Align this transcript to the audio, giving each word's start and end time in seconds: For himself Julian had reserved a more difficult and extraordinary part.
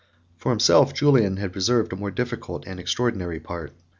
For 0.39 0.49
himself 0.49 0.95
Julian 0.95 1.37
had 1.37 1.53
reserved 1.55 1.93
a 1.93 1.95
more 1.95 2.09
difficult 2.09 2.65
and 2.65 2.79
extraordinary 2.79 3.39
part. 3.39 3.71